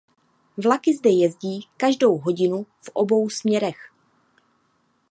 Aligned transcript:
Vlaky 0.63 0.97
zde 0.97 1.09
jezdí 1.09 1.69
každou 1.77 2.17
hodinu 2.17 2.63
v 2.81 2.89
obou 2.93 3.29
směrech. 3.29 3.91